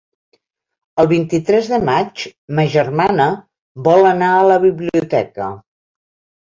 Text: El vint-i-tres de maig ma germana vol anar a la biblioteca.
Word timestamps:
El 1.03 1.09
vint-i-tres 1.11 1.69
de 1.75 1.79
maig 1.91 2.25
ma 2.61 2.67
germana 2.79 3.31
vol 3.91 4.13
anar 4.15 4.35
a 4.41 4.45
la 4.55 4.61
biblioteca. 4.69 5.57